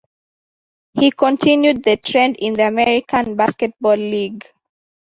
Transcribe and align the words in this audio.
He 0.99 1.11
continued 1.11 1.83
the 1.83 1.95
trend 1.95 2.37
in 2.39 2.55
the 2.55 2.65
American 2.65 3.35
Basketball 3.35 3.97
League. 3.97 4.47